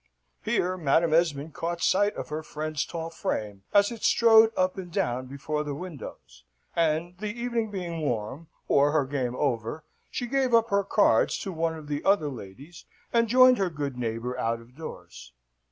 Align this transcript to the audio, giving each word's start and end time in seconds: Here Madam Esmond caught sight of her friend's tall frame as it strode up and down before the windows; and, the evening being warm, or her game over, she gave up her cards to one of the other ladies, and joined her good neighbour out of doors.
Here 0.41 0.77
Madam 0.77 1.13
Esmond 1.13 1.53
caught 1.53 1.83
sight 1.83 2.15
of 2.15 2.29
her 2.29 2.41
friend's 2.41 2.85
tall 2.87 3.11
frame 3.11 3.61
as 3.71 3.91
it 3.91 4.01
strode 4.03 4.51
up 4.57 4.75
and 4.75 4.91
down 4.91 5.27
before 5.27 5.63
the 5.63 5.75
windows; 5.75 6.43
and, 6.75 7.15
the 7.19 7.29
evening 7.39 7.69
being 7.69 8.01
warm, 8.01 8.47
or 8.67 8.93
her 8.93 9.05
game 9.05 9.35
over, 9.35 9.83
she 10.09 10.25
gave 10.25 10.55
up 10.55 10.71
her 10.71 10.83
cards 10.83 11.37
to 11.41 11.51
one 11.51 11.75
of 11.75 11.87
the 11.87 12.03
other 12.03 12.29
ladies, 12.29 12.85
and 13.13 13.27
joined 13.27 13.59
her 13.59 13.69
good 13.69 13.95
neighbour 13.95 14.35
out 14.39 14.59
of 14.59 14.75
doors. 14.75 15.33